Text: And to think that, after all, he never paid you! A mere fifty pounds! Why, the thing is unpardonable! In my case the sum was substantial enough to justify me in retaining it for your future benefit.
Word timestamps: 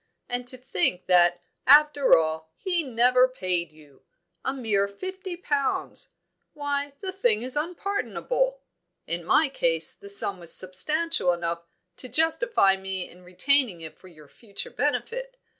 And 0.27 0.47
to 0.47 0.57
think 0.57 1.05
that, 1.05 1.39
after 1.67 2.17
all, 2.17 2.49
he 2.57 2.81
never 2.81 3.27
paid 3.27 3.71
you! 3.71 4.01
A 4.43 4.51
mere 4.51 4.87
fifty 4.87 5.37
pounds! 5.37 6.09
Why, 6.53 6.93
the 7.01 7.11
thing 7.11 7.43
is 7.43 7.55
unpardonable! 7.55 8.63
In 9.05 9.23
my 9.23 9.47
case 9.47 9.93
the 9.93 10.09
sum 10.09 10.39
was 10.39 10.55
substantial 10.55 11.31
enough 11.33 11.67
to 11.97 12.09
justify 12.09 12.77
me 12.77 13.07
in 13.07 13.23
retaining 13.23 13.81
it 13.81 13.95
for 13.95 14.07
your 14.07 14.27
future 14.27 14.71
benefit. 14.71 15.37